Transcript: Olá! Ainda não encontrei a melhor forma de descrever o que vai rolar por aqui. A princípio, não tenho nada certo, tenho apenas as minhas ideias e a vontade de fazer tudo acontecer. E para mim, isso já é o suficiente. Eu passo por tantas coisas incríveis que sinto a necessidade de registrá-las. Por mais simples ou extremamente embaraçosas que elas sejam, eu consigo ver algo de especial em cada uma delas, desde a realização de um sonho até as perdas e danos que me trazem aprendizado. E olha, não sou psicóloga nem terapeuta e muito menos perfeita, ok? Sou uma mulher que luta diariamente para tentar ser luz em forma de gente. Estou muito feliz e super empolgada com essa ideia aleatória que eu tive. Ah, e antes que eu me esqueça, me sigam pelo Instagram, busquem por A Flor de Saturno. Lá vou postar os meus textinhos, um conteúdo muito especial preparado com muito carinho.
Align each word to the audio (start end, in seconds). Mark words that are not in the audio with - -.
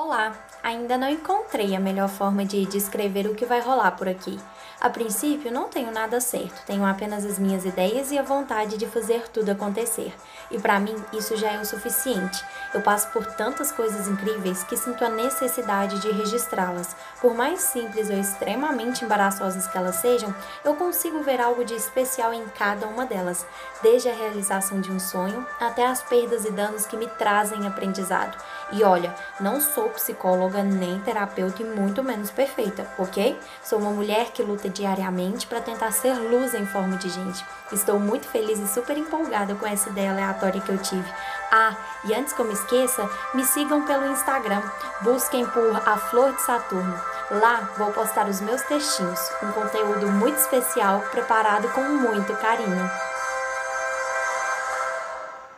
Olá! 0.00 0.32
Ainda 0.62 0.96
não 0.96 1.08
encontrei 1.08 1.74
a 1.74 1.80
melhor 1.80 2.08
forma 2.08 2.44
de 2.44 2.64
descrever 2.66 3.26
o 3.26 3.34
que 3.34 3.44
vai 3.44 3.60
rolar 3.60 3.92
por 3.92 4.06
aqui. 4.06 4.38
A 4.80 4.88
princípio, 4.88 5.50
não 5.50 5.68
tenho 5.68 5.90
nada 5.90 6.20
certo, 6.20 6.64
tenho 6.64 6.84
apenas 6.84 7.24
as 7.24 7.36
minhas 7.36 7.64
ideias 7.64 8.12
e 8.12 8.18
a 8.18 8.22
vontade 8.22 8.76
de 8.76 8.86
fazer 8.86 9.28
tudo 9.28 9.50
acontecer. 9.50 10.14
E 10.52 10.58
para 10.58 10.78
mim, 10.78 10.94
isso 11.12 11.36
já 11.36 11.50
é 11.50 11.60
o 11.60 11.64
suficiente. 11.64 12.44
Eu 12.72 12.80
passo 12.80 13.08
por 13.08 13.26
tantas 13.26 13.72
coisas 13.72 14.06
incríveis 14.06 14.62
que 14.62 14.76
sinto 14.76 15.04
a 15.04 15.08
necessidade 15.08 15.98
de 16.00 16.12
registrá-las. 16.12 16.94
Por 17.20 17.34
mais 17.34 17.60
simples 17.60 18.08
ou 18.08 18.16
extremamente 18.16 19.04
embaraçosas 19.04 19.66
que 19.66 19.76
elas 19.76 19.96
sejam, 19.96 20.32
eu 20.64 20.76
consigo 20.76 21.24
ver 21.24 21.40
algo 21.40 21.64
de 21.64 21.74
especial 21.74 22.32
em 22.32 22.46
cada 22.50 22.86
uma 22.86 23.04
delas, 23.04 23.44
desde 23.82 24.08
a 24.08 24.14
realização 24.14 24.80
de 24.80 24.92
um 24.92 25.00
sonho 25.00 25.44
até 25.58 25.84
as 25.84 26.02
perdas 26.04 26.44
e 26.44 26.52
danos 26.52 26.86
que 26.86 26.96
me 26.96 27.08
trazem 27.08 27.66
aprendizado. 27.66 28.40
E 28.70 28.84
olha, 28.84 29.12
não 29.40 29.60
sou 29.60 29.87
psicóloga 29.90 30.62
nem 30.62 31.00
terapeuta 31.00 31.62
e 31.62 31.64
muito 31.64 32.02
menos 32.02 32.30
perfeita, 32.30 32.86
ok? 32.98 33.38
Sou 33.62 33.78
uma 33.78 33.90
mulher 33.90 34.32
que 34.32 34.42
luta 34.42 34.68
diariamente 34.68 35.46
para 35.46 35.60
tentar 35.60 35.92
ser 35.92 36.14
luz 36.14 36.54
em 36.54 36.66
forma 36.66 36.96
de 36.96 37.08
gente. 37.08 37.44
Estou 37.72 37.98
muito 37.98 38.26
feliz 38.26 38.58
e 38.58 38.68
super 38.68 38.96
empolgada 38.96 39.54
com 39.54 39.66
essa 39.66 39.90
ideia 39.90 40.12
aleatória 40.12 40.60
que 40.60 40.70
eu 40.70 40.78
tive. 40.78 41.08
Ah, 41.50 41.76
e 42.04 42.14
antes 42.14 42.32
que 42.32 42.40
eu 42.40 42.46
me 42.46 42.54
esqueça, 42.54 43.08
me 43.34 43.44
sigam 43.44 43.84
pelo 43.84 44.10
Instagram, 44.10 44.62
busquem 45.02 45.46
por 45.46 45.76
A 45.88 45.96
Flor 45.96 46.32
de 46.32 46.42
Saturno. 46.42 47.00
Lá 47.30 47.68
vou 47.76 47.92
postar 47.92 48.28
os 48.28 48.40
meus 48.40 48.62
textinhos, 48.62 49.20
um 49.42 49.52
conteúdo 49.52 50.08
muito 50.08 50.38
especial 50.38 51.00
preparado 51.10 51.68
com 51.70 51.82
muito 51.82 52.34
carinho. 52.36 53.07